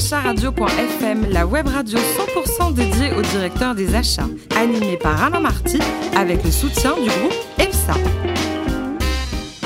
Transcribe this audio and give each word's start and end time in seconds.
acharadio.fm, 0.00 1.26
la 1.30 1.46
web 1.46 1.68
radio 1.68 1.98
100% 1.98 2.72
dédiée 2.72 3.12
au 3.18 3.20
directeur 3.20 3.74
des 3.74 3.94
achats, 3.94 4.28
animée 4.56 4.96
par 4.96 5.22
Alain 5.22 5.40
Marty 5.40 5.78
avec 6.16 6.42
le 6.42 6.50
soutien 6.50 6.94
du 6.94 7.10
groupe 7.10 7.34
EPSA. 7.58 7.94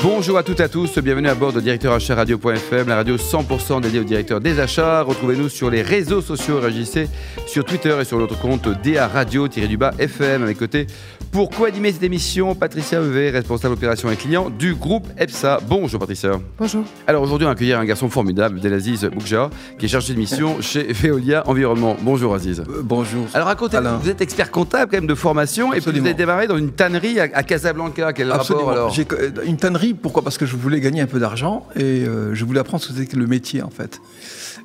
Bonjour 0.07 0.37
à 0.37 0.43
toutes 0.43 0.59
et 0.59 0.63
à 0.63 0.69
tous, 0.69 0.99
bienvenue 0.99 1.29
à 1.29 1.33
bord 1.33 1.51
de 1.51 1.59
Directeur 1.59 1.91
Achat 1.91 2.13
Radio.fm, 2.13 2.87
la 2.87 2.97
radio 2.97 3.17
100% 3.17 3.81
dédiée 3.81 4.01
au 4.01 4.03
directeur 4.03 4.39
des 4.39 4.59
achats. 4.59 5.01
Retrouvez-nous 5.01 5.49
sur 5.49 5.71
les 5.71 5.81
réseaux 5.81 6.21
sociaux, 6.21 6.59
réagissez 6.59 7.09
sur 7.47 7.65
Twitter 7.65 7.97
et 7.99 8.05
sur 8.05 8.19
notre 8.19 8.39
compte 8.39 8.69
DA 8.83 9.07
Radio-FM. 9.07 10.43
Avec 10.43 10.59
côté 10.59 10.85
pour 11.31 11.49
co-animer 11.49 11.91
cette 11.91 12.03
émission, 12.03 12.55
Patricia 12.55 13.01
Evé, 13.01 13.29
responsable 13.29 13.73
opération 13.73 14.09
et 14.09 14.15
client 14.15 14.49
du 14.49 14.73
groupe 14.73 15.05
EPSA. 15.17 15.59
Bonjour 15.67 15.99
Patricia. 15.99 16.39
Bonjour. 16.57 16.85
Alors 17.07 17.23
aujourd'hui, 17.23 17.45
on 17.45 17.49
va 17.49 17.53
accueillir 17.53 17.77
un 17.77 17.83
garçon 17.83 18.07
formidable, 18.09 18.61
Delaziz 18.61 19.03
Boukja, 19.03 19.49
qui 19.77 19.85
est 19.85 19.89
chargé 19.89 20.13
de 20.13 20.19
mission 20.19 20.57
chez 20.61 20.93
Veolia 20.93 21.43
Environnement. 21.47 21.97
Bonjour 21.99 22.33
Aziz. 22.35 22.61
Euh, 22.61 22.81
bonjour. 22.81 23.25
Alors 23.33 23.47
racontez-nous, 23.47 23.99
vous 24.01 24.09
êtes 24.09 24.21
expert 24.21 24.51
comptable 24.51 24.91
quand 24.91 24.97
même 24.97 25.07
de 25.07 25.15
formation 25.15 25.73
et 25.73 25.81
puis 25.81 25.91
vous 25.91 26.05
avez 26.05 26.13
démarré 26.13 26.47
dans 26.47 26.57
une 26.57 26.71
tannerie 26.71 27.19
à, 27.19 27.27
Casablanca. 27.43 28.13
Quel 28.13 28.31
Absolument. 28.31 28.67
rapport 28.67 28.71
alors 28.71 28.97
euh, 28.97 29.45
Une 29.45 29.57
tannerie, 29.57 29.94
pourquoi? 30.01 30.23
Parce 30.23 30.37
que 30.37 30.45
je 30.45 30.55
voulais 30.55 30.79
gagner 30.79 31.01
un 31.01 31.07
peu 31.07 31.19
d'argent 31.19 31.67
et 31.75 32.05
euh, 32.05 32.33
je 32.33 32.45
voulais 32.45 32.59
apprendre 32.59 32.83
ce 32.83 32.89
que 32.89 32.99
c'était 32.99 33.17
le 33.17 33.27
métier 33.27 33.61
en 33.61 33.69
fait. 33.69 34.01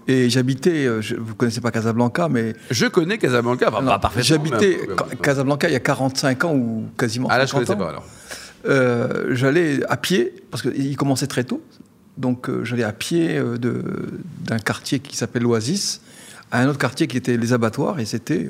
Et 0.08 0.30
j'habitais, 0.30 0.86
euh, 0.86 1.00
vous 1.18 1.34
connaissez 1.34 1.60
pas 1.60 1.70
Casablanca, 1.70 2.28
mais... 2.28 2.54
Je 2.70 2.86
connais 2.86 3.18
Casablanca, 3.18 3.68
enfin, 3.68 3.84
pas 3.84 3.98
parfaitement. 3.98 4.26
J'habitais 4.26 4.80
Casablanca 5.22 5.68
il 5.68 5.72
y 5.72 5.76
a 5.76 5.80
45 5.80 6.44
ans 6.44 6.54
ou 6.54 6.86
quasiment 6.96 7.28
ah, 7.30 7.38
là, 7.38 7.46
je 7.46 7.52
connaissais 7.52 7.76
pas 7.76 7.90
alors. 7.90 8.04
Euh, 8.66 9.34
j'allais 9.34 9.80
à 9.88 9.96
pied, 9.96 10.34
parce 10.50 10.62
qu'il 10.62 10.96
commençait 10.96 11.26
très 11.26 11.44
tôt, 11.44 11.62
donc 12.18 12.48
euh, 12.48 12.64
j'allais 12.64 12.82
à 12.82 12.92
pied 12.92 13.38
euh, 13.38 13.56
d'un 13.58 14.58
quartier 14.58 15.00
qui 15.00 15.16
s'appelle 15.16 15.42
l'Oasis 15.42 16.02
à 16.50 16.60
un 16.60 16.68
autre 16.68 16.78
quartier 16.78 17.06
qui 17.06 17.16
était 17.16 17.36
les 17.36 17.52
abattoirs, 17.52 18.00
et 18.00 18.04
c'était 18.04 18.48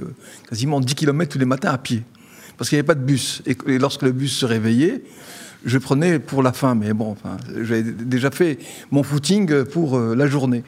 quasiment 0.49 0.81
10 0.81 0.95
km 0.95 1.33
tous 1.33 1.39
les 1.39 1.45
matins 1.45 1.71
à 1.71 1.79
pied, 1.79 2.03
parce 2.61 2.69
qu'il 2.69 2.77
n'y 2.77 2.81
avait 2.81 2.89
pas 2.89 2.95
de 2.95 3.01
bus. 3.01 3.41
Et, 3.47 3.79
lorsque 3.79 4.03
le 4.03 4.13
bus 4.13 4.37
se 4.37 4.45
réveillait, 4.45 5.01
je 5.65 5.79
prenais 5.79 6.19
pour 6.19 6.43
la 6.43 6.53
fin, 6.53 6.75
mais 6.75 6.93
bon, 6.93 7.11
enfin, 7.11 7.39
j'avais 7.63 7.83
déjà 7.83 8.31
fait 8.31 8.59
mon 8.91 9.03
footing 9.03 9.65
pour 9.65 9.99
la 9.99 10.27
journée. 10.27 10.63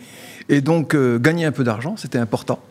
Et 0.48 0.62
donc, 0.62 0.96
gagner 1.20 1.44
un 1.44 1.52
peu 1.52 1.64
d'argent, 1.64 1.98
c'était 1.98 2.16
important 2.16 2.64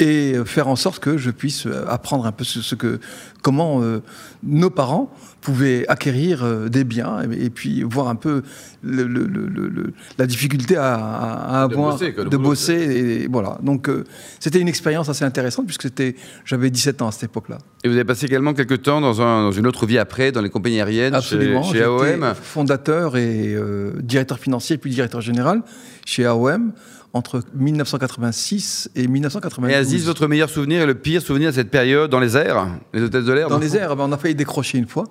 et 0.00 0.34
faire 0.46 0.68
en 0.68 0.76
sorte 0.76 0.98
que 0.98 1.18
je 1.18 1.30
puisse 1.30 1.66
apprendre 1.86 2.26
un 2.26 2.32
peu 2.32 2.42
ce, 2.44 2.74
que, 2.74 3.00
comment 3.42 3.82
euh, 3.82 4.02
nos 4.42 4.70
parents 4.70 5.12
pouvaient 5.40 5.86
acquérir 5.88 6.44
euh, 6.44 6.68
des 6.68 6.84
biens 6.84 7.22
et, 7.30 7.48
puis 7.50 7.82
voir 7.82 8.08
un 8.08 8.14
peu 8.14 8.42
le, 8.82 9.04
le, 9.04 9.26
le, 9.26 9.92
la 10.18 10.26
difficulté 10.26 10.76
à, 10.76 10.94
à 10.94 11.62
avoir 11.62 11.96
de 11.98 12.12
bosser, 12.12 12.30
de 12.30 12.36
bosser 12.36 12.72
et 12.74 13.28
voilà. 13.28 13.58
Donc 13.62 13.88
euh, 13.88 14.04
c'était 14.38 14.60
une 14.60 14.68
expérience 14.68 15.08
assez 15.08 15.24
intéressante 15.24 15.66
puisque 15.66 15.82
c'était 15.82 16.14
j'avais 16.44 16.70
17 16.70 17.02
ans 17.02 17.08
à 17.08 17.12
cette 17.12 17.24
époque-là. 17.24 17.58
Et 17.84 17.88
vous 17.88 17.94
avez 17.94 18.04
passé 18.04 18.26
également 18.26 18.52
quelques 18.52 18.82
temps 18.82 19.00
dans, 19.00 19.22
un, 19.22 19.44
dans 19.44 19.52
une 19.52 19.66
autre 19.66 19.86
vie 19.86 19.98
après 19.98 20.32
dans 20.32 20.42
les 20.42 20.50
compagnies 20.50 20.80
aériennes 20.80 21.14
Absolument, 21.14 21.62
chez, 21.62 21.78
chez 21.78 21.84
AOM. 21.84 22.34
Fondateur 22.34 23.16
et 23.16 23.56
directeur 24.00 24.38
financier 24.38 24.76
puis 24.78 24.90
directeur 24.90 25.20
général 25.20 25.62
chez 26.04 26.26
AOM 26.26 26.72
entre 27.12 27.42
1986 27.54 28.90
et 28.94 29.08
1992. 29.08 29.72
Et 29.72 29.74
Aziz, 29.74 30.06
votre 30.06 30.26
meilleur 30.28 30.48
souvenir 30.48 30.82
et 30.82 30.86
le 30.86 30.94
pire 30.94 31.22
souvenir 31.22 31.50
de 31.50 31.54
cette 31.54 31.70
période 31.70 32.10
dans 32.10 32.20
les 32.20 32.36
airs 32.36 32.68
Les 32.92 33.02
hôtesses 33.02 33.24
de 33.24 33.32
l'air 33.32 33.48
Dans 33.48 33.58
les 33.58 33.76
airs, 33.76 33.96
ben, 33.96 34.04
on 34.08 34.12
a 34.12 34.18
failli 34.18 34.34
décrocher 34.34 34.78
une 34.78 34.86
fois 34.86 35.06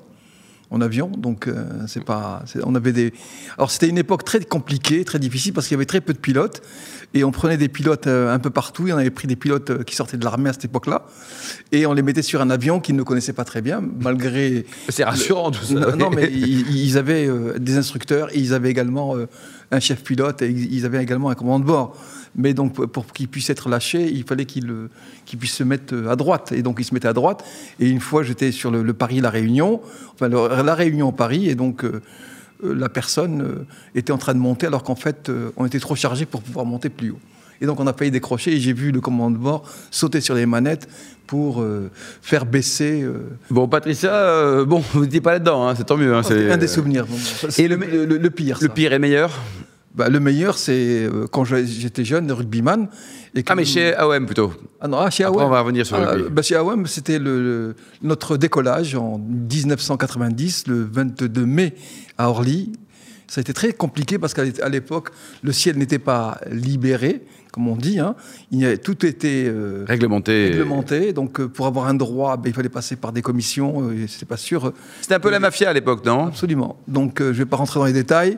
en 0.72 0.82
avion, 0.82 1.08
donc 1.08 1.48
euh, 1.48 1.66
c'est 1.88 2.04
pas. 2.04 2.44
On 2.64 2.76
avait 2.76 2.92
des. 2.92 3.14
Alors 3.58 3.72
c'était 3.72 3.90
une 3.90 3.98
époque 3.98 4.24
très 4.24 4.40
compliquée, 4.42 5.04
très 5.04 5.20
difficile 5.20 5.54
parce 5.54 5.68
qu'il 5.68 5.76
y 5.76 5.80
avait 5.80 5.86
très 5.86 6.02
peu 6.02 6.14
de 6.14 6.20
pilotes 6.20 6.62
et 7.16 7.24
on 7.24 7.32
prenait 7.32 7.58
des 7.58 7.70
pilotes 7.70 8.06
euh, 8.06 8.34
un 8.34 8.40
peu 8.40 8.52
partout. 8.52 8.88
Et 8.88 8.94
on 8.94 8.98
avait 8.98 9.10
pris 9.10 9.28
des 9.28 9.36
pilotes 9.36 9.72
euh, 9.72 9.84
qui 9.84 9.96
sortaient 9.96 10.18
de 10.18 10.24
l'armée 10.24 10.50
à 10.50 10.54
cette 10.54 10.66
époque-là 10.66 11.06
et 11.72 11.88
on 11.88 11.94
les 11.94 12.04
mettait 12.04 12.22
sur 12.22 12.42
un 12.42 12.52
avion 12.52 12.80
qu'ils 12.80 12.96
ne 12.96 13.04
connaissaient 13.04 13.34
pas 13.34 13.46
très 13.46 13.62
bien, 13.62 13.82
malgré. 14.00 14.66
C'est 14.90 15.04
rassurant 15.04 15.50
tout 15.50 15.64
ça. 15.64 15.96
Non, 15.96 16.12
mais 16.12 16.32
ils, 16.32 16.98
avaient 16.98 17.28
des 17.60 17.78
instructeurs 17.78 18.30
et 18.36 18.40
ils 18.40 18.54
avaient 18.54 18.70
également 18.70 19.16
un 19.72 19.80
chef 19.80 20.04
pilote 20.04 20.42
ils 20.42 20.86
avaient 20.86 21.02
également 21.02 21.30
un 21.30 21.36
commandant 21.36 21.60
de 21.60 21.66
bord. 21.66 21.98
Mais 22.36 22.54
donc, 22.54 22.86
pour 22.88 23.08
qu'il 23.08 23.28
puisse 23.28 23.50
être 23.50 23.70
lâché, 23.70 24.10
il 24.12 24.24
fallait 24.24 24.46
qu'il 24.46 24.90
puisse 25.40 25.54
se 25.54 25.64
mettre 25.64 25.96
à 26.08 26.16
droite. 26.16 26.52
Et 26.52 26.62
donc, 26.62 26.78
il 26.80 26.86
se 26.86 26.94
mettait 26.94 27.08
à 27.08 27.14
droite. 27.14 27.44
Et 27.80 27.90
une 27.90 28.00
fois, 28.00 28.24
j'étais 28.24 28.52
sur 28.52 28.72
le, 28.72 28.94
Paris-La 28.94 29.30
Réunion, 29.30 29.82
enfin, 30.14 30.30
la 30.30 30.76
Réunion-Paris, 30.76 31.50
et 31.50 31.56
donc, 31.56 31.84
euh, 31.84 32.02
euh, 32.64 32.74
la 32.76 32.90
personne 32.90 33.42
euh, 33.42 33.66
était 33.96 34.12
en 34.12 34.18
train 34.18 34.34
de 34.34 34.40
monter, 34.40 34.68
alors 34.68 34.84
qu'en 34.84 34.96
fait, 34.96 35.32
on 35.58 35.66
était 35.66 35.80
trop 35.80 35.96
chargé 35.96 36.26
pour 36.26 36.42
pouvoir 36.42 36.66
monter 36.66 36.90
plus 36.90 37.12
haut. 37.12 37.20
Et 37.62 37.66
donc, 37.66 37.80
on 37.80 37.88
a 37.88 37.94
failli 37.94 38.12
décrocher, 38.12 38.54
et 38.54 38.60
j'ai 38.60 38.74
vu 38.74 38.92
le 38.92 39.02
commandant 39.02 39.32
de 39.32 39.38
bord 39.38 39.64
sauter 39.92 40.22
sur 40.22 40.36
les 40.36 40.46
manettes 40.46 40.88
pour 41.28 41.64
faire 42.22 42.46
baisser. 42.46 43.06
Bon, 43.52 43.68
Patricia, 43.68 44.64
bon, 44.66 44.84
vous 44.94 45.02
n'étiez 45.02 45.22
pas 45.22 45.34
là-dedans, 45.34 45.68
hein, 45.68 45.76
c'est 45.76 45.84
tant 45.84 45.98
mieux. 45.98 46.16
Hein, 46.16 46.24
c'est 46.24 46.52
un 46.52 46.58
des 46.58 46.68
souvenirs. 46.68 47.06
et 47.58 47.68
le, 47.68 47.76
le, 47.76 48.30
pire. 48.30 48.58
Le 48.62 48.70
pire 48.70 48.94
est 48.94 49.00
meilleur 49.00 49.32
bah, 50.00 50.08
le 50.08 50.20
meilleur, 50.20 50.58
c'est 50.58 50.72
euh, 51.06 51.28
quand 51.30 51.44
j'étais 51.44 52.06
jeune, 52.06 52.32
rugbyman. 52.32 52.88
Et 53.36 53.44
ah, 53.48 53.56
mais 53.56 53.66
chez 53.66 53.94
AOM 53.96 54.26
plutôt 54.26 54.54
Ah 54.80 54.88
non, 54.88 54.98
ah, 54.98 55.10
chez 55.10 55.24
AOM. 55.24 55.42
on 55.42 55.50
va 55.50 55.62
revenir 55.62 55.86
sur 55.86 55.98
le 55.98 56.06
ah, 56.08 56.16
bah, 56.32 56.42
Chez 56.42 56.56
AOM, 56.56 56.86
c'était 56.88 57.20
le, 57.20 57.76
notre 58.02 58.38
décollage 58.38 58.96
en 58.96 59.18
1990, 59.18 60.68
le 60.68 60.88
22 60.90 61.46
mai, 61.46 61.76
à 62.18 62.30
Orly. 62.30 62.72
Ça 63.28 63.40
a 63.40 63.42
été 63.42 63.54
très 63.54 63.74
compliqué 63.74 64.18
parce 64.18 64.34
qu'à 64.34 64.70
l'époque, 64.70 65.10
le 65.44 65.52
ciel 65.52 65.78
n'était 65.78 66.00
pas 66.00 66.40
libéré 66.50 67.22
comme 67.52 67.68
on 67.68 67.76
dit. 67.76 68.00
Hein. 68.00 68.16
Il 68.52 68.78
tout 68.80 69.06
était 69.06 69.46
euh, 69.48 69.84
réglementé. 69.88 70.50
réglementé. 70.50 71.14
Donc, 71.14 71.40
euh, 71.40 71.48
pour 71.48 71.66
avoir 71.66 71.88
un 71.88 71.94
droit, 71.94 72.38
ben, 72.38 72.50
il 72.50 72.54
fallait 72.54 72.70
passer 72.70 72.96
par 72.96 73.12
des 73.12 73.22
commissions. 73.22 73.82
Euh, 73.82 74.06
c'était 74.08 74.26
pas 74.26 74.38
sûr. 74.38 74.74
C'était 75.02 75.16
un 75.16 75.20
peu 75.20 75.32
la 75.32 75.40
mafia 75.40 75.70
à 75.70 75.74
l'époque, 75.74 76.06
non? 76.06 76.28
Absolument. 76.28 76.78
Donc, 76.88 77.20
je 77.20 77.32
vais 77.32 77.46
pas 77.46 77.58
rentrer 77.58 77.80
dans 77.80 77.86
les 77.86 77.94
détails. 77.94 78.38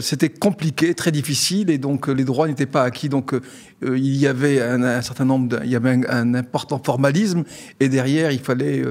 c'était 0.00 0.28
compliqué, 0.28 0.94
très 0.94 1.12
difficile, 1.12 1.70
et 1.70 1.78
donc 1.78 2.08
les 2.08 2.24
droits 2.24 2.48
n'étaient 2.48 2.66
pas 2.66 2.82
acquis. 2.82 3.08
Donc, 3.08 3.34
il 3.82 4.16
y 4.16 4.26
avait 4.26 4.60
un, 4.60 5.02
certain 5.02 5.24
nombre, 5.24 5.60
il 5.64 5.70
y 5.70 5.76
avait 5.76 6.00
un, 6.08 6.34
important 6.34 6.80
formalisme, 6.84 7.44
et 7.80 7.88
derrière, 7.88 8.32
il 8.32 8.40
fallait 8.40 8.82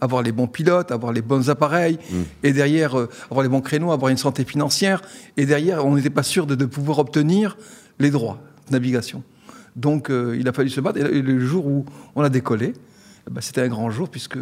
avoir 0.00 0.22
les 0.22 0.32
bons 0.32 0.48
pilotes, 0.48 0.90
avoir 0.92 1.12
les 1.12 1.22
bons 1.22 1.48
appareils, 1.48 1.94
mmh. 1.94 2.16
et 2.42 2.52
derrière, 2.52 2.94
avoir 3.30 3.42
les 3.42 3.48
bons 3.48 3.60
créneaux, 3.60 3.92
avoir 3.92 4.10
une 4.10 4.18
santé 4.18 4.44
financière, 4.44 5.00
et 5.36 5.46
derrière, 5.46 5.84
on 5.86 5.96
n'était 5.96 6.10
pas 6.10 6.22
sûr 6.22 6.46
de 6.46 6.64
pouvoir 6.66 6.98
obtenir 6.98 7.56
les 7.98 8.10
droits 8.10 8.38
navigation. 8.70 9.22
Donc 9.76 10.10
euh, 10.10 10.36
il 10.38 10.48
a 10.48 10.52
fallu 10.52 10.70
se 10.70 10.80
battre. 10.80 10.98
Et 10.98 11.22
le 11.22 11.40
jour 11.40 11.66
où 11.66 11.84
on 12.14 12.22
a 12.22 12.28
décollé, 12.28 12.74
bah, 13.30 13.40
c'était 13.40 13.62
un 13.62 13.68
grand 13.68 13.90
jour 13.90 14.08
puisque 14.08 14.38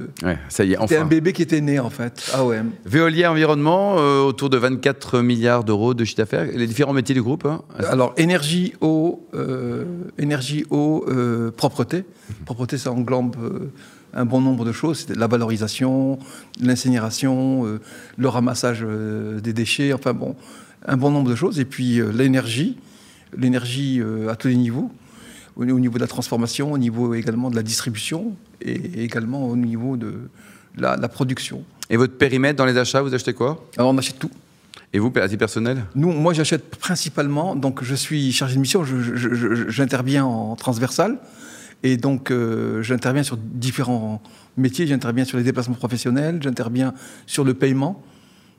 ça 0.48 0.64
y 0.64 0.72
est, 0.72 0.78
c'était 0.80 0.96
un 0.96 1.04
bébé 1.04 1.32
qui 1.32 1.42
était 1.42 1.60
né 1.60 1.78
en 1.78 1.90
fait, 1.90 2.30
AOM. 2.34 2.70
Veolia 2.84 3.30
Environnement, 3.30 3.96
euh, 3.98 4.22
autour 4.22 4.50
de 4.50 4.56
24 4.56 5.20
milliards 5.20 5.64
d'euros 5.64 5.94
de 5.94 6.04
chiffre 6.04 6.18
d'affaires. 6.18 6.46
Les 6.52 6.66
différents 6.66 6.94
métiers 6.94 7.14
du 7.14 7.22
groupe 7.22 7.44
hein. 7.44 7.62
Alors 7.78 8.14
énergie, 8.16 8.72
eau, 8.80 9.26
euh, 9.34 9.84
énergie, 10.18 10.64
eau, 10.70 11.04
propreté. 11.56 12.04
Propreté, 12.44 12.78
ça 12.78 12.90
englobe 12.90 13.36
un 14.12 14.24
bon 14.24 14.40
nombre 14.40 14.64
de 14.64 14.72
choses. 14.72 15.06
La 15.14 15.28
valorisation, 15.28 16.18
l'incinération, 16.60 17.78
le 18.16 18.28
ramassage 18.28 18.84
des 19.42 19.52
déchets, 19.52 19.92
enfin 19.92 20.14
bon, 20.14 20.34
un 20.86 20.96
bon 20.96 21.10
nombre 21.10 21.30
de 21.30 21.36
choses. 21.36 21.60
Et 21.60 21.64
puis 21.64 22.00
l'énergie 22.12 22.78
l'énergie 23.36 24.00
euh, 24.00 24.28
à 24.28 24.36
tous 24.36 24.48
les 24.48 24.56
niveaux, 24.56 24.90
au, 25.56 25.64
niveau 25.64 25.96
de 25.96 26.02
la 26.02 26.06
transformation, 26.06 26.72
au 26.72 26.78
niveau 26.78 27.14
également 27.14 27.50
de 27.50 27.56
la 27.56 27.62
distribution 27.62 28.36
et 28.62 29.02
également 29.02 29.46
au 29.46 29.56
niveau 29.56 29.96
de 29.96 30.28
la, 30.76 30.96
production. 31.08 31.64
Et 31.90 31.96
votre 31.96 32.14
périmètre 32.14 32.56
dans 32.56 32.64
les 32.64 32.78
achats, 32.78 33.02
vous 33.02 33.14
achetez 33.14 33.34
quoi? 33.34 33.64
Alors 33.76 33.90
on 33.90 33.98
achète 33.98 34.18
tout. 34.18 34.30
Et 34.92 34.98
vous, 34.98 35.12
à 35.16 35.28
titre 35.28 35.38
personnel? 35.38 35.84
Nous, 35.94 36.10
moi, 36.10 36.32
j'achète 36.32 36.68
principalement. 36.76 37.54
Donc, 37.54 37.84
je 37.84 37.94
suis 37.94 38.32
chargé 38.32 38.56
de 38.56 38.60
mission. 38.60 38.84
J'interviens 39.68 40.24
en 40.24 40.56
transversal, 40.56 41.18
et 41.84 41.96
donc 41.96 42.30
euh, 42.30 42.82
j'interviens 42.82 43.22
sur 43.22 43.36
différents 43.36 44.20
métiers. 44.56 44.86
J'interviens 44.86 45.24
sur 45.24 45.38
les 45.38 45.44
déplacements 45.44 45.76
professionnels. 45.76 46.40
J'interviens 46.42 46.92
sur 47.26 47.44
le 47.44 47.54
paiement, 47.54 48.02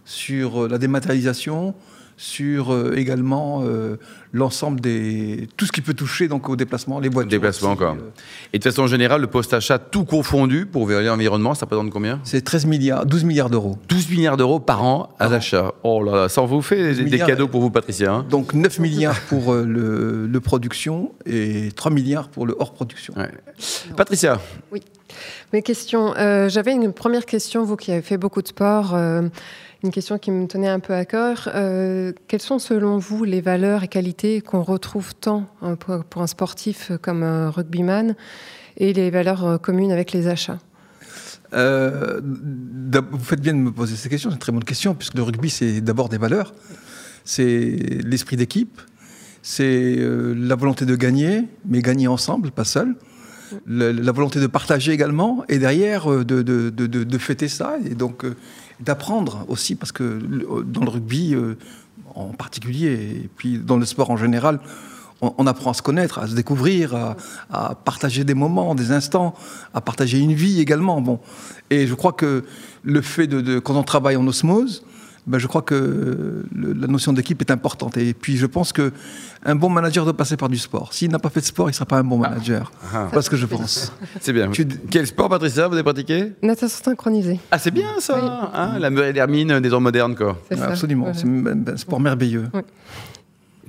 sur 0.05 0.63
euh, 0.63 0.67
la 0.69 0.77
dématérialisation, 0.77 1.75
sur 2.21 2.71
euh, 2.71 2.93
également 2.95 3.63
euh, 3.63 3.97
l'ensemble 4.31 4.79
des 4.79 5.49
tout 5.57 5.65
ce 5.65 5.71
qui 5.71 5.81
peut 5.81 5.95
toucher 5.95 6.27
donc 6.27 6.49
au 6.49 6.55
déplacement, 6.55 6.99
les 6.99 7.09
voitures. 7.09 7.31
Déplacement 7.31 7.71
encore. 7.71 7.95
Euh. 7.95 8.11
Et 8.53 8.59
de 8.59 8.63
façon 8.63 8.85
générale, 8.85 9.21
le 9.21 9.27
poste 9.27 9.55
achat 9.55 9.79
tout 9.79 10.05
confondu 10.05 10.67
pour 10.67 10.85
Veolia 10.85 11.11
Environnement, 11.11 11.55
ça 11.55 11.65
représente 11.65 11.89
combien? 11.89 12.19
C'est 12.23 12.43
13 12.43 12.67
milliards, 12.67 13.07
12 13.07 13.23
milliards 13.23 13.49
d'euros. 13.49 13.79
12 13.89 14.11
milliards 14.11 14.37
d'euros 14.37 14.59
par 14.59 14.83
an 14.83 15.09
à 15.17 15.29
l'achat. 15.29 15.73
Oh 15.81 16.03
là 16.03 16.15
là, 16.15 16.29
ça 16.29 16.43
en 16.43 16.45
vous 16.45 16.61
fait 16.61 16.93
des, 16.93 17.17
cadeaux 17.17 17.47
pour 17.47 17.61
vous, 17.61 17.71
Patricia. 17.71 18.13
Hein 18.13 18.25
donc 18.29 18.53
9 18.53 18.77
milliards 18.77 19.19
pour 19.21 19.55
le, 19.55 20.39
production 20.43 21.13
et 21.25 21.69
3 21.75 21.91
milliards 21.91 22.29
pour 22.29 22.45
le 22.45 22.55
hors 22.59 22.73
production. 22.73 23.15
Patricia. 23.97 24.39
Oui. 24.71 24.81
Mes 25.53 25.63
questions. 25.63 26.13
J'avais 26.49 26.73
une 26.73 26.93
première 26.93 27.25
question, 27.25 27.63
vous 27.63 27.77
qui 27.77 27.91
avez 27.91 28.03
fait 28.03 28.17
beaucoup 28.17 28.43
de 28.43 28.47
sport. 28.47 28.95
Une 29.83 29.91
question 29.91 30.17
qui 30.17 30.31
me 30.31 30.47
tenait 30.47 30.67
un 30.67 30.79
peu 30.79 30.93
à 30.93 31.05
cœur. 31.05 31.49
Euh, 31.53 32.13
quelles 32.27 32.41
sont 32.41 32.59
selon 32.59 32.97
vous 32.97 33.23
les 33.23 33.41
valeurs 33.41 33.83
et 33.83 33.87
qualités 33.87 34.41
qu'on 34.41 34.63
retrouve 34.63 35.15
tant 35.15 35.45
hein, 35.61 35.75
pour, 35.75 36.21
un 36.21 36.27
sportif 36.27 36.91
comme 37.01 37.23
un 37.23 37.49
rugbyman 37.49 38.15
et 38.77 38.93
les 38.93 39.09
valeurs 39.09 39.59
communes 39.61 39.91
avec 39.91 40.11
les 40.11 40.27
achats? 40.27 40.59
Vous 41.51 43.19
faites 43.19 43.41
bien 43.41 43.53
de 43.53 43.59
me 43.59 43.71
poser 43.71 43.95
ces 43.95 44.07
questions, 44.07 44.29
c'est 44.29 44.35
une 44.35 44.39
très 44.39 44.51
bonne 44.51 44.63
question, 44.63 44.95
puisque 44.95 45.15
le 45.15 45.23
rugby, 45.23 45.49
c'est 45.49 45.81
d'abord 45.81 46.07
des 46.07 46.17
valeurs. 46.17 46.53
C'est 47.25 47.75
l'esprit 48.05 48.37
d'équipe, 48.37 48.79
c'est 49.41 49.97
la 49.99 50.55
volonté 50.55 50.85
de 50.85 50.95
gagner, 50.95 51.47
mais 51.65 51.81
gagner 51.81 52.07
ensemble, 52.07 52.51
pas 52.51 52.63
seul 52.63 52.95
la, 53.67 54.11
volonté 54.11 54.39
de 54.39 54.47
partager 54.47 54.91
également, 54.91 55.43
et 55.49 55.59
derrière 55.59 56.11
euh, 56.11 56.23
de, 56.23 56.41
de, 56.41 57.17
fêter 57.17 57.47
ça, 57.47 57.75
et 57.85 57.95
donc 57.95 58.25
euh, 58.25 58.35
d'apprendre 58.81 59.45
aussi, 59.47 59.75
parce 59.75 59.91
que 59.91 60.19
dans 60.63 60.81
le 60.81 60.89
rugby 60.89 61.35
euh, 61.35 61.57
en 62.15 62.29
particulier, 62.29 62.93
et 63.23 63.29
puis 63.35 63.57
dans 63.57 63.77
le 63.77 63.85
sport 63.85 64.11
en 64.11 64.17
général, 64.17 64.59
on, 65.21 65.45
apprend 65.45 65.71
à 65.71 65.73
se 65.75 65.83
connaître, 65.83 66.17
à 66.17 66.27
se 66.27 66.33
découvrir, 66.33 67.15
à, 67.51 67.75
partager 67.75 68.23
des 68.23 68.33
moments, 68.33 68.73
des 68.73 68.91
instants, 68.91 69.35
à 69.73 69.79
partager 69.79 70.17
une 70.17 70.33
vie 70.33 70.59
également. 70.59 70.99
Bon. 70.99 71.19
Et 71.69 71.85
je 71.85 71.93
crois 71.93 72.11
que 72.11 72.43
le 72.83 73.01
fait 73.01 73.27
de, 73.27 73.59
quand 73.59 73.75
on 73.75 73.83
travaille 73.83 74.15
en 74.15 74.25
osmose, 74.25 74.83
ben, 75.27 75.37
je 75.37 75.47
crois 75.47 75.61
que 75.61 76.45
la 76.55 76.87
notion 76.87 77.13
d'équipe 77.13 77.41
est 77.41 77.51
importante. 77.51 77.97
Et 77.97 78.13
puis 78.13 78.37
je 78.37 78.45
pense 78.45 78.73
que 78.73 78.91
un 79.45 79.55
bon 79.55 79.69
manager 79.69 80.03
doit 80.03 80.15
passer 80.15 80.37
par 80.37 80.49
du 80.49 80.57
sport. 80.57 80.93
S'il 80.93 81.11
n'a 81.11 81.19
pas 81.19 81.29
fait 81.29 81.41
de 81.41 81.45
sport, 81.45 81.67
il 81.67 81.71
ne 81.71 81.75
sera 81.75 81.85
pas 81.85 81.97
un 81.97 82.03
bon 82.03 82.21
ah. 82.23 82.29
manager. 82.29 82.71
Ah. 82.93 83.07
Voilà 83.09 83.21
ce 83.21 83.29
que 83.29 83.37
je 83.37 83.45
pense. 83.45 83.93
C'est 84.21 84.33
bien. 84.33 84.51
Quel 84.89 85.07
sport, 85.07 85.29
Patricia, 85.29 85.67
vous 85.67 85.73
avez 85.73 85.83
pratiqué? 85.83 86.33
Natation 86.41 86.83
synchronisée. 86.83 87.39
Ah, 87.51 87.59
c'est 87.59 87.71
bien 87.71 87.99
ça 87.99 88.51
hein, 88.53 88.79
La 88.79 88.89
meilleure 88.89 89.13
l'hermine 89.13 89.59
des 89.59 89.69
temps 89.69 89.79
modernes, 89.79 90.15
quoi. 90.15 90.37
Absolument. 90.49 91.13
C'est 91.13 91.27
un 91.27 91.77
sport 91.77 91.99
merveilleux. 91.99 92.49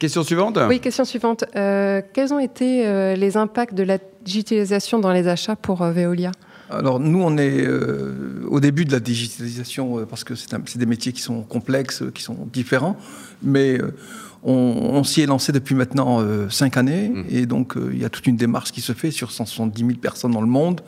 Question 0.02 0.24
suivante? 0.24 0.58
Oui, 0.68 0.80
question 0.80 1.04
suivante. 1.04 1.44
Euh, 1.54 2.02
quels 2.12 2.34
ont 2.34 2.40
été 2.40 2.84
euh, 2.88 3.14
les 3.14 3.36
impacts 3.36 3.74
de 3.74 3.84
la 3.84 3.98
digitalisation 4.24 4.98
dans 4.98 5.12
les 5.12 5.28
achats 5.28 5.54
pour 5.54 5.82
euh, 5.82 5.92
Veolia? 5.92 6.32
Alors 6.72 7.00
nous, 7.00 7.22
on 7.22 7.36
est 7.36 7.66
euh, 7.66 8.44
au 8.48 8.60
début 8.60 8.84
de 8.84 8.92
la 8.92 9.00
digitalisation 9.00 9.98
euh, 9.98 10.06
parce 10.06 10.24
que 10.24 10.34
c'est 10.34 10.76
des 10.76 10.86
métiers 10.86 11.12
qui 11.12 11.20
sont 11.22 11.42
complexes, 11.42 12.02
qui 12.14 12.22
sont 12.22 12.48
différents, 12.52 12.96
mais 13.42 13.80
euh, 13.80 13.92
on, 14.42 15.04
s'y 15.04 15.20
est 15.20 15.26
lancé 15.26 15.52
depuis 15.52 15.76
maintenant 15.76 16.20
cinq 16.50 16.76
années 16.76 17.10
mmh. 17.10 17.24
et 17.30 17.46
donc 17.46 17.74
il 17.92 17.98
y 17.98 18.04
a 18.04 18.08
toute 18.08 18.26
une 18.26 18.36
démarche 18.36 18.72
qui 18.72 18.80
se 18.80 18.92
fait 18.92 19.12
sur 19.12 19.30
170 19.30 19.80
000 19.80 19.98
personnes 20.00 20.32
dans 20.32 20.40
le 20.40 20.48
monde 20.48 20.80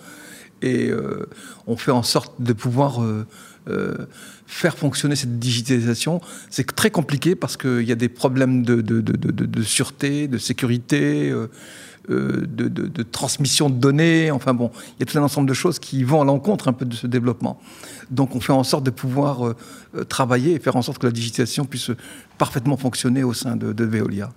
et 0.61 0.91
on 1.69 1.77
fait 1.77 1.93
en 1.93 2.03
sorte 2.03 2.43
de 2.43 2.53
pouvoir 2.53 3.01
faire 4.47 4.77
fonctionner 4.77 5.17
cette 5.17 5.39
digitalisation. 5.39 6.21
C'est 6.51 6.75
très 6.75 6.91
compliqué 6.91 7.35
parce 7.35 7.57
qu'il 7.57 7.83
y 7.83 7.93
a 7.93 7.97
des 7.97 8.09
problèmes 8.09 8.63
de, 8.63 9.63
sûreté, 9.63 10.29
de 10.29 10.39
sécurité. 10.39 11.33
Euh, 12.11 12.47
de, 12.47 13.03
transmission 13.03 13.71
de 13.71 13.77
données. 13.77 14.31
Enfin 14.31 14.53
bon, 14.53 14.71
il 14.89 15.01
y 15.01 15.03
a 15.05 15.07
tout 15.07 15.19
un 15.19 15.23
ensemble 15.23 15.49
de 15.49 15.55
choses 15.55 15.79
qui 15.79 16.05
vont 16.05 16.21
à 16.21 16.25
l'encontre 16.25 16.69
un 16.69 16.75
peu 16.75 16.85
de 16.85 16.95
ce 16.95 17.07
développement. 17.07 17.59
Donc 18.11 18.35
on 18.35 18.41
fait 18.41 18.53
en 18.53 18.63
sorte 18.63 18.85
de 18.85 18.91
pouvoir 18.91 19.47
euh, 19.47 19.57
euh, 19.97 20.05
travailler 20.05 20.53
et 20.53 20.59
faire 20.59 20.77
en 20.77 20.83
sorte 20.83 20.99
que 20.99 21.07
la 21.07 21.13
digitalisation 21.13 21.65
puisse 21.65 21.91
parfaitement 22.37 22.77
fonctionner 22.77 23.25
au 23.25 23.33
sein 23.33 23.57
de, 23.57 23.85
Veolia. 23.85 24.31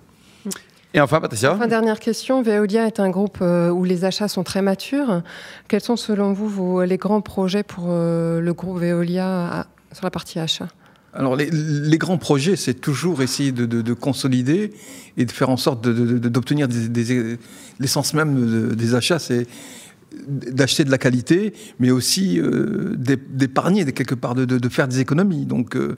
Et 0.94 1.00
enfin, 1.00 1.20
Patricia 1.20 1.54
Enfin, 1.54 1.66
dernière 1.66 2.00
question. 2.00 2.42
Veolia 2.42 2.86
est 2.86 2.98
un 2.98 3.10
groupe 3.10 3.40
où 3.40 3.84
les 3.84 4.04
achats 4.04 4.28
sont 4.28 4.42
très 4.42 4.62
matures. 4.62 5.22
Quels 5.68 5.82
sont, 5.82 5.96
selon 5.96 6.32
vous, 6.32 6.80
les 6.80 6.96
grands 6.96 7.20
projets 7.20 7.62
pour 7.62 7.88
le 7.88 8.52
groupe 8.52 8.78
Veolia 8.78 9.66
sur 9.92 10.04
la 10.04 10.10
partie 10.10 10.38
achat? 10.38 10.68
Alors 11.14 11.36
les, 11.36 11.98
grands 11.98 12.18
projets, 12.18 12.56
c'est 12.56 12.74
toujours 12.74 13.22
essayer 13.22 13.50
de, 13.50 13.92
consolider 13.94 14.72
et 15.16 15.24
de 15.24 15.32
faire 15.32 15.50
en 15.50 15.56
sorte 15.56 15.82
d'obtenir 15.82 16.68
l'essence 17.80 18.14
même 18.14 18.74
des 18.74 18.94
achats, 18.94 19.18
c'est 19.18 19.46
d'acheter 20.26 20.84
de 20.84 20.90
la 20.90 20.98
qualité, 20.98 21.52
mais 21.78 21.90
aussi 21.90 22.40
euh, 22.40 22.94
d'épargner 22.96 23.84
quelque 23.92 24.14
part, 24.14 24.34
de, 24.34 24.68
faire 24.68 24.88
des 24.88 25.00
économies. 25.00 25.46
Donc, 25.46 25.76
euh, 25.76 25.96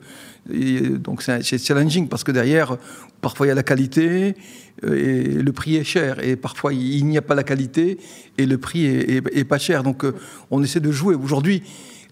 donc 0.97 1.21
c'est 1.23 1.57
challenging 1.57 2.07
parce 2.07 2.23
que 2.23 2.31
derrière, 2.31 2.77
parfois 3.21 3.47
il 3.47 3.49
y 3.49 3.51
a 3.51 3.55
la 3.55 3.63
qualité 3.63 4.35
euh, 4.83 4.95
et 4.95 5.23
le 5.41 5.51
prix 5.51 5.75
est 5.75 5.83
cher, 5.83 6.23
et 6.23 6.35
parfois 6.35 6.73
il 6.73 7.05
n'y 7.05 7.17
a 7.17 7.21
pas 7.21 7.35
la 7.35 7.43
qualité 7.43 7.97
et 8.37 8.45
le 8.45 8.57
prix 8.57 8.85
est, 8.85 9.23
est 9.35 9.43
pas 9.43 9.57
cher. 9.57 9.83
Donc 9.83 10.05
on 10.49 10.63
essaie 10.63 10.79
de 10.79 10.91
jouer. 10.91 11.15
Aujourd'hui, 11.15 11.63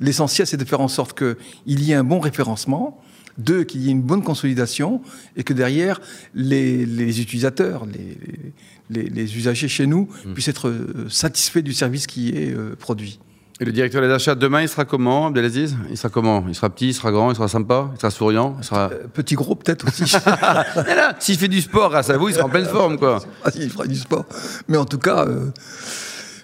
L'essentiel, 0.01 0.47
c'est 0.47 0.57
de 0.57 0.65
faire 0.65 0.81
en 0.81 0.87
sorte 0.87 1.17
qu'il 1.17 1.83
y 1.83 1.91
ait 1.91 1.95
un 1.95 2.03
bon 2.03 2.19
référencement, 2.19 3.01
deux, 3.39 3.63
qu'il 3.63 3.81
y 3.81 3.87
ait 3.87 3.91
une 3.91 4.01
bonne 4.01 4.23
consolidation, 4.23 5.01
et 5.35 5.43
que 5.43 5.53
derrière, 5.53 5.99
les, 6.35 7.21
utilisateurs, 7.21 7.85
les, 8.89 9.37
usagers 9.37 9.67
chez 9.67 9.87
nous 9.87 10.09
mmh. 10.25 10.33
puissent 10.33 10.47
être 10.47 10.69
euh, 10.69 11.07
satisfaits 11.09 11.59
du 11.59 11.73
service 11.73 12.07
qui 12.07 12.29
est 12.29 12.53
euh, 12.53 12.75
produit. 12.77 13.19
Et 13.61 13.65
le 13.65 13.73
directeur 13.73 14.01
des 14.01 14.09
achats 14.09 14.35
demain, 14.35 14.61
il 14.61 14.69
sera 14.69 14.85
comment, 14.85 15.27
Abdelaziz? 15.27 15.75
Il 15.89 15.97
sera 15.97 16.07
comment? 16.07 16.45
Il 16.47 16.55
sera 16.55 16.69
petit, 16.69 16.89
il 16.89 16.93
sera 16.93 17.11
grand, 17.11 17.29
il 17.29 17.35
sera 17.35 17.49
sympa, 17.49 17.89
il 17.93 17.99
sera 17.99 18.09
souriant 18.09 18.55
il 18.57 18.63
sera... 18.63 18.89
Euh, 18.89 19.07
petit 19.13 19.35
gros 19.35 19.53
peut-être 19.55 19.85
aussi. 19.87 20.05
S'il 21.19 21.37
fait 21.37 21.49
du 21.49 21.59
sport 21.59 21.89
grâce 21.89 22.09
à 22.09 22.17
vous, 22.17 22.29
il 22.29 22.35
sera 22.35 22.45
en 22.45 22.49
pleine 22.49 22.65
forme, 22.65 22.97
quoi. 22.97 23.19
Ah, 23.43 23.49
il 23.55 23.69
fera 23.69 23.85
du 23.85 23.97
sport. 23.97 24.25
Mais 24.69 24.77
en 24.77 24.85
tout 24.85 24.97
cas, 24.97 25.27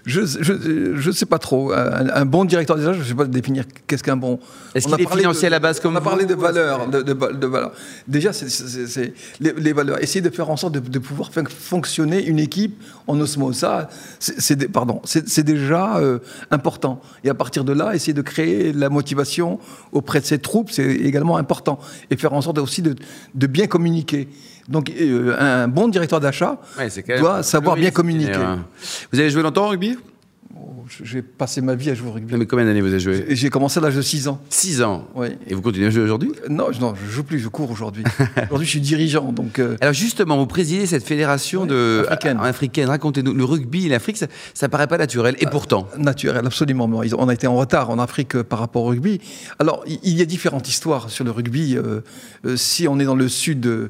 je 0.06 1.08
ne 1.08 1.12
sais 1.12 1.26
pas 1.26 1.40
trop. 1.40 1.72
Un, 1.74 2.26
bon 2.26 2.46
directeur 2.46 2.78
des 2.78 2.84
achats, 2.84 2.94
je 2.94 3.00
ne 3.00 3.06
sais 3.06 3.16
pas 3.16 3.26
définir 3.26 3.66
qu'est-ce 3.88 4.04
qu'un 4.04 4.18
bon. 4.18 4.40
Est-ce 4.74 4.88
qu'il 4.88 5.02
est 5.02 5.10
financier 5.10 5.48
à 5.48 5.52
la 5.52 5.60
base 5.60 5.80
comme 5.80 5.94
On 5.94 5.98
a 5.98 6.02
parlé 6.02 6.26
de 6.26 6.36
valeurs. 6.36 6.88
De, 6.88 7.02
de, 7.02 7.48
valeurs. 7.48 7.72
Déjà, 8.08 8.32
c'est 8.34 9.14
les, 9.40 9.74
valeurs. 9.74 10.02
Essayer 10.02 10.22
de 10.22 10.30
faire 10.30 10.50
en 10.50 10.58
sorte 10.58 10.74
de, 10.74 11.00
pouvoir 11.00 11.32
faire 11.32 11.50
fonctionner 11.50 12.24
une 12.24 12.40
équipe 12.40 12.82
en 13.08 13.20
osmose. 13.20 13.58
Ça, 13.58 13.90
c'est 14.20 14.72
pardon, 14.72 15.02
c'est 15.06 15.44
déjà 15.44 15.98
euh, 15.98 16.20
important. 16.52 17.02
Et 17.24 17.30
à 17.30 17.34
partir 17.34 17.64
de 17.64 17.74
là, 17.74 17.96
essayer 17.96 18.14
de 18.14 18.22
créer 18.22 18.74
la 18.74 18.90
motivation 18.90 19.60
auprès 19.92 20.20
de 20.20 20.26
ses 20.26 20.40
troupes, 20.40 20.70
c'est 20.72 20.86
également 20.86 21.38
important. 21.38 21.80
Et 22.12 22.18
faire 22.18 22.34
en 22.34 22.42
sorte 22.42 22.58
aussi 22.60 22.82
de, 22.82 23.48
bien 23.48 23.68
communiquer. 23.68 24.28
Donc, 24.68 24.92
euh, 25.00 25.36
un 25.40 25.68
bon 25.68 25.88
directeur 25.88 26.20
d'achat 26.20 26.60
doit 27.20 27.44
savoir 27.44 27.76
bien 27.76 27.92
communiquer. 27.92 28.46
Vous 29.12 29.20
avez 29.20 29.30
joué 29.30 29.44
longtemps 29.44 29.66
au 29.66 29.70
rugby? 29.70 29.95
J'ai 31.04 31.22
passé 31.22 31.62
ma 31.62 31.76
vie 31.76 31.90
à 31.90 31.96
jouer 31.96 32.10
au 32.10 32.12
rugby. 32.12 32.36
mais 32.36 32.46
combien 32.46 32.66
d'années 32.66 32.82
vous 32.82 32.88
avez 32.88 33.00
joué 33.00 33.26
J'ai 33.30 33.50
commencé 33.50 33.80
à 33.80 33.82
l'âge 33.82 33.96
de 33.96 34.02
6 34.02 34.28
ans. 34.28 34.40
6 34.50 34.82
ans 34.82 35.08
Oui. 35.16 35.30
Et 35.48 35.54
vous 35.54 35.62
continuez 35.62 35.88
à 35.88 35.90
jouer 35.90 36.04
aujourd'hui? 36.04 36.32
Non, 36.50 36.68
je, 36.72 36.80
non, 36.80 36.94
je 36.96 37.12
joue 37.12 37.24
plus, 37.24 37.40
je 37.40 37.48
cours 37.48 37.72
aujourd'hui. 37.72 38.04
aujourd'hui, 38.38 38.66
je 38.66 38.72
suis 38.72 38.82
dirigeant. 38.82 39.32
Donc, 39.32 39.60
euh, 39.60 39.78
Alors 39.82 39.94
justement, 39.94 40.38
vous 40.38 40.46
présidez 40.46 40.86
cette 40.86 41.04
fédération 41.04 41.66
de... 41.66 42.06
africaine. 42.08 42.40
africaine. 42.40 42.88
Racontez-nous, 42.88 43.34
le 43.34 43.44
rugby, 43.44 43.90
l'Afrique, 43.90 44.18
ça, 44.18 44.28
ça 44.54 44.70
paraît 44.70 44.88
pas 44.88 44.98
naturel, 44.98 45.36
et 45.40 45.46
pourtant 45.48 45.88
Naturel, 45.98 46.46
absolument. 46.46 46.86
On 46.86 47.30
a 47.30 47.34
été 47.34 47.48
en 47.48 47.56
retard 47.56 47.90
en 47.90 48.00
Afrique 48.00 48.36
euh, 48.36 48.44
par 48.44 48.60
rapport 48.60 48.84
au 48.84 48.88
rugby. 48.88 49.20
Alors, 49.60 49.84
il 49.88 50.18
y 50.18 50.22
a 50.22 50.26
différentes 50.26 50.70
histoires 50.70 51.10
sur 51.10 51.24
le 51.26 51.32
rugby. 51.32 51.78
Euh, 51.78 52.02
si 52.56 52.88
on 52.88 53.00
est 53.00 53.06
dans 53.06 53.16
le 53.16 53.28
sud... 53.28 53.90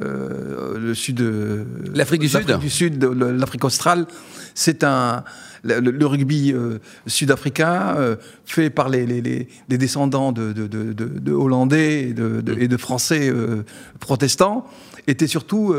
le 0.00 0.92
sud 0.94 1.24
l'Afrique 1.94 2.20
du 2.20 2.28
Sud 2.28 2.58
du 2.58 2.70
Sud 2.70 3.04
l'Afrique 3.04 3.64
australe 3.64 4.06
c'est 4.54 4.84
un 4.84 5.24
le, 5.64 6.06
rugby 6.06 6.52
euh, 6.52 6.78
sud-africain, 7.06 7.94
euh, 7.96 8.16
fait 8.44 8.70
par 8.70 8.88
les, 8.88 9.06
les, 9.06 9.48
descendants 9.68 10.32
de, 10.32 10.52
de, 10.52 11.32
Hollandais 11.32 12.02
et 12.02 12.12
de, 12.12 12.42
et 12.58 12.68
de 12.68 12.76
Français 12.76 13.28
euh, 13.28 13.64
protestants, 14.00 14.66
était 15.06 15.26
surtout 15.26 15.74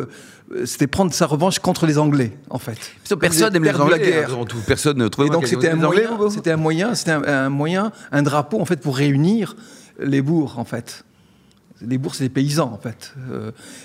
c'était 0.66 0.86
prendre 0.86 1.12
sa 1.12 1.26
revanche 1.26 1.58
contre 1.58 1.88
les 1.88 1.98
Anglais, 1.98 2.32
en 2.52 2.60
fait. 2.60 2.78
Personne 3.20 3.54
n'aime 3.54 3.64
les 3.64 3.72
Anglais. 3.72 3.98
La 3.98 4.06
guerre. 4.06 4.30
Personne 4.68 4.98
ne 4.98 5.06
Et 5.06 5.30
donc 5.30 5.48
c'était 5.48 5.70
un, 5.70 5.76
moyen, 5.76 6.30
c'était 6.30 6.52
un 6.52 6.58
moyen, 6.58 6.94
c'était 6.94 7.12
un, 7.12 7.50
moyen, 7.50 7.92
un 8.12 8.22
drapeau 8.22 8.60
en 8.60 8.66
fait 8.66 8.80
pour 8.80 8.98
réunir 8.98 9.56
les 10.00 10.22
bourgs, 10.22 10.60
en 10.60 10.66
fait. 10.66 11.04
Les 11.82 11.98
bourgs, 11.98 12.16
c'est 12.16 12.24
des 12.24 12.30
paysans, 12.30 12.72
en 12.72 12.78
fait. 12.78 13.14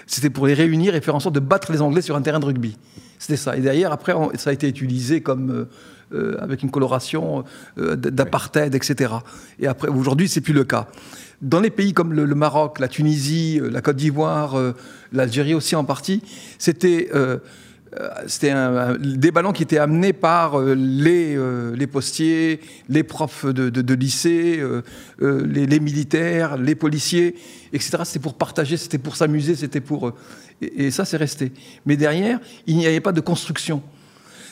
c'était 0.06 0.30
pour 0.30 0.47
les 0.47 0.54
réunir 0.54 0.94
et 0.94 1.00
faire 1.00 1.14
en 1.14 1.20
sorte 1.20 1.35
de 1.35 1.40
battre 1.40 1.73
les 1.73 1.82
Anglais 1.82 2.02
sur 2.02 2.16
un 2.16 2.23
terrain 2.23 2.38
de 2.38 2.44
rugby. 2.44 2.76
C'était 3.18 3.37
ça. 3.37 3.56
Et 3.56 3.61
derrière, 3.61 3.92
après, 3.92 4.14
ça 4.37 4.50
a 4.50 4.52
été 4.52 4.68
utilisé 4.68 5.23
comme 5.23 5.66
euh, 6.12 6.37
avec 6.40 6.64
une 6.64 6.73
coloration 6.73 7.44
euh, 7.78 7.94
d'apartheid, 7.94 8.75
etc. 8.75 9.12
Et 9.61 9.68
après, 9.68 9.87
aujourd'hui, 9.87 10.28
c'est 10.28 10.40
plus 10.40 10.52
le 10.52 10.64
cas. 10.64 10.88
Dans 11.40 11.61
les 11.61 11.70
pays 11.70 11.92
comme 11.92 12.12
le, 12.12 12.35
Maroc, 12.35 12.80
la 12.80 12.88
Tunisie, 12.88 13.61
euh, 13.61 13.70
la 13.70 13.80
Côte 13.80 13.94
d'Ivoire, 13.94 14.56
l'Algérie 15.12 15.54
aussi 15.54 15.76
en 15.76 15.85
partie, 15.85 16.20
c'était 16.59 17.11
c'était 18.26 18.54
des 19.00 19.30
ballons 19.32 19.52
qui 19.52 19.64
étaient 19.64 19.78
amenés 19.78 20.12
par 20.12 20.61
les, 20.61 21.37
les 21.75 21.87
postiers, 21.87 22.61
les 22.88 23.02
profs 23.02 23.47
de, 23.47 23.68
de, 23.68 23.94
lycée, 23.94 24.62
les, 25.20 25.66
les, 25.66 25.80
militaires, 25.80 26.56
les 26.56 26.76
policiers, 26.76 27.35
etc. 27.73 27.99
C'était 28.04 28.20
pour 28.20 28.35
partager, 28.35 28.76
c'était 28.76 28.99
pour 28.99 29.16
s'amuser, 29.16 29.56
c'était 29.56 29.80
pour... 29.80 30.12
Et, 30.62 30.87
et 30.87 30.90
ça, 30.90 31.04
c'est 31.04 31.16
resté. 31.16 31.52
Mais 31.85 31.97
derrière, 31.97 32.38
il 32.66 32.76
n'y 32.76 32.87
avait 32.87 33.00
pas 33.00 33.12
de 33.12 33.20
construction 33.20 33.82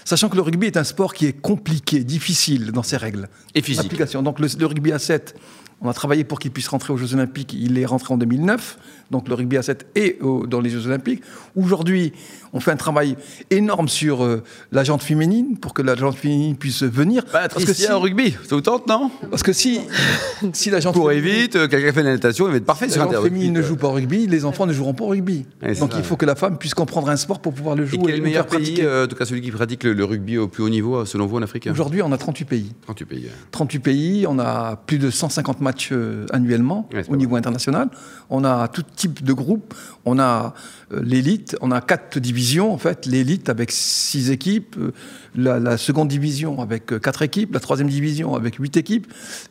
sachant 0.09 0.31
que 0.31 0.37
le 0.37 0.43
rugby 0.43 0.67
est 0.67 0.79
un 0.79 0.85
sport 0.85 1.13
qui 1.13 1.27
est 1.27 1.39
compliqué, 1.39 2.03
difficile 2.03 2.73
dans 2.73 2.83
ses 2.83 2.97
règles. 2.97 3.29
Et 3.55 3.61
physique. 3.61 3.95
Donc 4.15 4.41
le, 4.41 4.67
rugby 4.67 4.91
à 4.93 4.99
7, 4.99 5.37
On 5.81 5.89
a 5.89 5.95
travaillé 5.95 6.25
pour 6.25 6.41
qu'il 6.41 6.51
puisse 6.51 6.69
rentrer 6.69 6.93
aux 6.93 6.97
Jeux 6.97 7.15
Olympiques. 7.15 7.55
Il 7.55 7.79
est 7.79 7.87
rentré 7.87 8.13
en 8.13 8.19
2009, 8.19 8.79
donc 9.13 9.29
le 9.29 9.35
rugby 9.35 9.57
à 9.57 9.63
7 9.63 9.87
est 9.95 10.19
dans 10.49 10.61
les 10.61 10.71
Jeux 10.71 10.87
Olympiques. 10.87 11.23
Aujourd'hui, 11.57 12.13
on 12.53 12.61
fait 12.61 12.73
un 12.73 12.77
travail 12.77 13.17
énorme 13.51 13.89
sur 13.89 14.25
euh, 14.25 14.43
la 14.73 14.85
jante 14.85 15.03
féminine 15.03 15.57
pour 15.57 15.75
que 15.75 15.83
la 15.83 15.95
jante 15.95 16.17
féminine 16.17 16.57
puisse 16.57 16.83
venir. 16.83 17.23
Bah, 17.33 17.49
parce 17.49 17.65
que 17.65 17.73
si 17.73 17.91
au 17.91 18.01
rugby, 18.01 18.33
ça 18.49 18.57
vous 18.57 18.61
tente, 18.61 18.87
non? 18.87 19.11
Parce 19.31 19.43
que 19.43 19.53
si, 19.53 19.81
si 20.53 20.71
la 20.71 20.81
jante 20.81 20.95
Courez 20.95 21.21
vite, 21.21 21.57
euh, 21.57 21.69
quelqu'un 21.69 21.93
fait 21.93 22.01
une 22.01 22.07
natation, 22.07 22.47
il 22.47 22.51
va 22.51 22.57
être 22.57 22.65
parfait 22.65 22.89
sur 22.89 23.05
La 23.05 23.13
jante 23.13 23.23
féminine 23.23 23.53
ne 23.53 23.63
joue 23.63 23.77
pas 23.77 23.89
au 23.89 23.93
rugby, 23.93 24.27
les 24.27 24.45
enfants 24.45 24.67
ne 24.67 24.73
joueront 24.73 24.95
pas 24.95 25.05
au 25.05 25.09
rugby. 25.09 25.47
Donc 25.79 25.93
il 25.97 26.03
faut 26.03 26.17
que 26.17 26.27
la 26.27 26.35
femme 26.35 26.59
puisse 26.59 26.75
comprendre 26.75 27.09
un 27.09 27.17
sport 27.17 27.41
pour 27.41 27.55
pouvoir 27.55 27.77
le 27.77 27.87
jouer. 27.87 27.99
Et 27.99 28.03
quel 28.03 28.15
est 28.15 28.19
le 28.19 28.25
meilleur 28.25 28.47
pays, 28.47 28.79
euh, 28.81 29.05
en 29.05 29.07
tout 29.07 29.17
cas 29.17 29.25
celui 29.25 29.43
qui 29.43 29.51
pratique 29.51 29.85
le, 29.85 30.05
rugby 30.05 30.39
au 30.39 30.49
plus 30.49 30.63
haut 30.63 30.69
niveau, 30.69 31.05
selon 31.05 31.27
vous, 31.27 31.37
en 31.37 31.43
Afrique? 31.43 31.69
Aujourd'hui, 31.71 32.03
on 32.03 32.13
a 32.13 32.19
38 32.19 32.45
pays. 32.47 32.73
38 32.83 33.05
pays. 33.05 33.29
38 33.51 33.79
pays, 33.79 34.27
on 34.27 34.39
a 34.39 34.77
plus 34.87 34.99
de 34.99 35.11
150 35.11 35.61
matchs 35.69 35.93
annuellement 36.33 36.89
au 37.09 37.17
niveau 37.17 37.37
international. 37.37 37.89
On 38.31 38.45
a 38.45 38.69
tout 38.69 38.85
type 38.97 39.23
de 39.23 39.33
groupes. 39.33 39.75
On 40.05 40.19
a 40.19 40.55
l'élite, 40.91 41.57
on 41.61 41.71
a 41.71 41.81
quatre 41.81 42.19
divisions 42.19 42.73
en 42.73 42.79
fait. 42.79 43.07
L'élite 43.07 43.49
avec 43.49 43.71
six 43.71 44.31
équipes, 44.31 44.77
euh, 44.79 44.93
la, 45.35 45.77
seconde 45.77 46.09
division 46.09 46.61
avec 46.61 46.93
euh, 46.93 46.99
quatre 46.99 47.23
équipes, 47.23 47.53
la 47.55 47.61
troisième 47.61 47.89
division 47.89 48.35
avec 48.35 48.57
huit 48.57 48.77
équipes, 48.77 49.07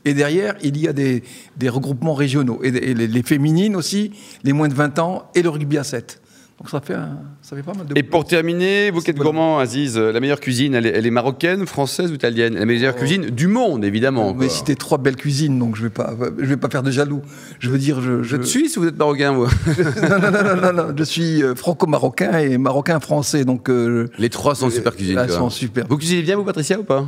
et 0.06 0.14
derrière, 0.14 0.56
il 0.62 0.78
y 0.78 0.88
a 0.88 0.94
des, 0.94 1.24
regroupements 1.68 2.14
régionaux, 2.14 2.60
et, 2.64 2.72
les, 2.72 3.08
les, 3.08 3.24
féminines 3.24 3.76
aussi, 3.76 4.12
les 4.44 4.54
moins 4.54 4.68
de 4.68 4.74
20 4.74 5.00
ans, 5.00 5.30
et 5.36 5.42
le 5.42 5.50
rugby 5.50 5.78
à 5.78 5.84
7. 5.84 6.22
Donc 6.58 6.72
ça 6.72 6.82
fait, 6.82 6.96
ça 7.44 7.56
fait 7.56 7.62
pas 7.62 7.74
mal 7.76 7.86
de. 7.86 7.96
Et 7.96 8.02
pour 8.02 8.26
terminer, 8.26 8.90
vous 8.90 9.02
qui 9.02 9.12
êtes 9.12 9.18
gourmand, 9.18 9.60
Aziz, 9.60 9.96
euh, 9.96 10.12
la 10.12 10.20
meilleure 10.20 10.40
cuisine, 10.40 10.74
elle 10.74 11.06
est, 11.06 11.12
marocaine, 11.12 11.68
française 11.68 12.12
ou 12.12 12.16
italienne? 12.16 12.56
La 12.56 12.66
meilleure 12.66 12.96
oh. 12.98 13.00
cuisine 13.00 13.30
du 13.30 13.46
monde, 13.46 13.86
évidemment. 13.86 14.30
Vous 14.30 14.40
m'avez 14.40 14.50
cité 14.50 14.76
trois 14.76 14.98
belles 14.98 15.18
cuisines, 15.18 15.60
donc 15.60 15.76
je 15.76 15.84
vais 15.84 15.92
pas, 15.92 16.16
je 16.40 16.46
vais 16.46 16.58
pas 16.58 16.70
faire 16.70 16.82
de 16.82 16.90
jaloux. 16.90 17.22
Je 17.60 17.70
veux 17.70 17.78
dire, 17.78 18.02
je. 18.02 18.24
je... 18.24 18.36
Vous 18.36 18.42
êtes 18.42 18.48
suisse 18.48 18.76
ou 18.76 18.82
vous 18.82 18.88
êtes 18.88 18.98
marocain, 18.98 19.34
vous? 19.34 19.46
Non, 20.10 20.20
non, 20.20 20.32
non, 20.32 20.56
non, 20.62 20.74
non, 20.74 20.96
je 20.98 21.04
suis 21.04 21.44
euh, 21.44 21.54
franco-marocain 21.54 22.40
et 22.40 22.58
marocain-français, 22.58 23.46
donc. 23.46 23.70
Euh, 23.70 24.08
Les 24.18 24.30
trois 24.30 24.56
sont 24.56 24.72
super 24.72 24.96
cuisines. 24.96 25.20
Elles 25.20 25.30
sont 25.30 25.52
super. 25.52 25.86
Vous 25.88 25.98
cuisinez 25.98 26.24
bien, 26.24 26.38
vous, 26.38 26.44
Patricia, 26.44 26.80
ou 26.80 26.84
pas? 26.84 27.06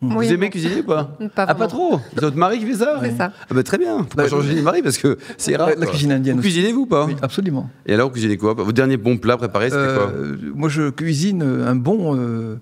Vous 0.00 0.32
aimez 0.32 0.50
cuisiner 0.50 0.80
ou 0.80 0.84
pas 0.84 1.04
pas 1.34 1.46
Ah, 1.48 1.54
pas 1.54 1.68
trop 1.68 2.00
C'est 2.14 2.20
votre 2.20 2.36
mari 2.36 2.58
qui 2.58 2.66
fait 2.66 2.74
ça 2.74 3.00
C'est 3.02 3.16
ça. 3.16 3.32
Ah, 3.48 3.54
bah, 3.54 3.62
très 3.62 3.78
bien. 3.78 3.98
Faut 3.98 4.04
pas 4.04 4.24
bah, 4.24 4.28
changer 4.28 4.54
de 4.54 4.60
mari 4.60 4.82
parce 4.82 4.98
que 4.98 5.16
c'est 5.38 5.56
rare. 5.56 5.70
La, 5.76 5.86
cuisine 5.86 6.12
indienne. 6.12 6.36
Vous 6.36 6.42
cuisinez-vous 6.42 6.82
ou 6.82 6.86
pas 6.86 7.06
Oui, 7.06 7.16
absolument. 7.22 7.70
Et 7.86 7.94
alors, 7.94 8.08
vous 8.08 8.12
cuisinez 8.12 8.36
quoi 8.36 8.54
Votre 8.54 8.72
dernier 8.72 8.96
bon 8.96 9.16
plat 9.16 9.36
préparé, 9.36 9.70
c'était 9.70 9.94
quoi 9.94 10.12
euh, 10.14 10.36
Moi, 10.54 10.68
je 10.68 10.90
cuisine 10.90 11.42
un 11.42 11.74
bon, 11.74 12.16
euh, 12.16 12.56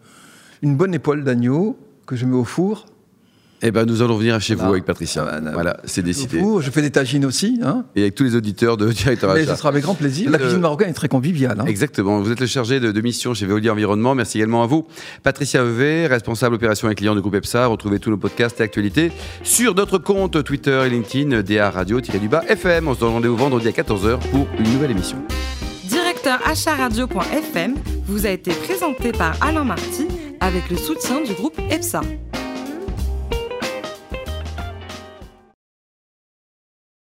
une 0.63 0.77
bonne 0.77 0.95
épaule 0.95 1.25
d'agneau 1.25 1.77
que 2.07 2.17
je 2.17 2.27
mets 2.27 2.37
au 2.37 2.45
four 2.45 2.87
eh 3.67 3.71
ben, 3.71 3.87
nous 3.87 4.03
allons 4.03 4.19
venir 4.19 4.39
chez 4.43 4.55
vous 4.55 4.67
avec 4.67 4.85
Patricia. 4.85 5.27
Ah, 5.27 5.41
voilà, 5.53 5.79
c'est 5.85 6.03
décidé. 6.03 6.43
je 6.61 6.71
fais 6.71 6.83
des 6.83 6.91
tagines 6.91 7.25
aussi. 7.25 7.61
Hein. 7.63 7.87
Et 7.97 8.03
avec 8.03 8.15
tous 8.15 8.25
les 8.25 8.37
auditeurs 8.37 8.77
de 8.77 8.91
Directeur 8.93 9.35
Mais 9.35 9.47
ce 9.47 9.57
sera 9.57 9.71
avec 9.71 9.83
grand 9.83 9.95
plaisir. 9.95 10.31
La 10.31 10.39
cuisine 10.39 10.61
marocaine 10.61 10.91
est 10.91 10.95
très 10.95 11.09
conviviale. 11.09 11.59
Hein. 11.59 11.65
Exactement. 11.67 12.21
Vous 12.21 12.31
êtes 12.31 12.41
le 12.41 12.47
chargé 12.47 12.79
de, 12.79 13.01
mission 13.01 13.33
chez 13.33 13.47
Veolia 13.47 13.73
Environnement. 13.73 14.15
Merci 14.15 14.39
également 14.39 14.63
à 14.63 14.67
vous. 14.67 14.87
Patricia 15.23 15.63
Evé, 15.63 16.07
responsable 16.07 16.57
opération 16.57 16.91
et 16.91 16.95
client 16.95 17.15
du 17.15 17.23
groupe 17.23 17.37
EPSA. 17.37 17.67
Retrouvez 17.67 17.99
tous 17.99 18.11
nos 18.11 18.19
podcasts 18.19 18.61
et 18.61 18.65
actualités 18.65 19.13
sur 19.43 19.75
notre 19.75 19.97
compte 19.97 20.45
Twitter 20.45 20.83
et 20.87 20.91
LinkedIn, 20.91 21.43
DA 21.43 21.71
Radio-du-bas 21.71 22.45
FM. 22.49 22.89
On 22.89 22.95
se 22.95 23.01
donne 23.01 23.13
rendez-vous 23.13 23.37
vendredi 23.37 23.69
à 23.69 23.71
14h 23.71 24.19
pour 24.31 24.47
une 24.59 24.73
nouvelle 24.73 24.91
émission. 24.91 25.17
Directeur 25.85 26.41
Radio.fm 26.79 27.75
vous 28.07 28.27
a 28.27 28.31
été 28.31 28.53
présenté 28.53 29.13
par 29.13 29.37
Alain 29.41 29.65
Marty 29.65 30.07
avec 30.41 30.71
le 30.71 30.77
soutien 30.77 31.23
du 31.23 31.33
groupe 31.33 31.59
EPSA. 31.71 32.03